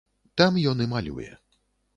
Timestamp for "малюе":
0.95-1.31